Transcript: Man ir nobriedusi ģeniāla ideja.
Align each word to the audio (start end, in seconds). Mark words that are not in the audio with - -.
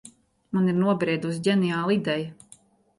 Man 0.57 0.71
ir 0.71 0.79
nobriedusi 0.79 1.45
ģeniāla 1.51 1.97
ideja. 2.01 2.61